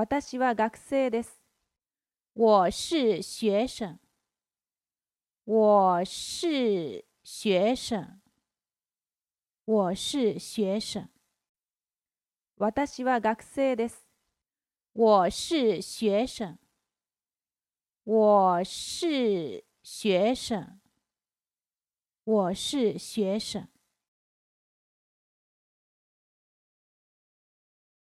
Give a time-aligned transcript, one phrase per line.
[0.00, 1.42] 私は学生です。
[2.34, 3.98] 我是学生。
[5.44, 8.20] 我是学生。
[9.64, 11.08] 我是学生。
[12.58, 14.06] 私は学生です。
[14.92, 16.56] 我是学生。
[18.04, 20.80] 我是学生。
[22.22, 23.68] 我是学生。